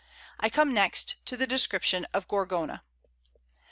I 0.39 0.49
come 0.49 0.73
next 0.73 1.23
to 1.27 1.37
the 1.37 1.45
Description 1.45 2.07
of 2.11 2.27
Gorgona. 2.27 2.81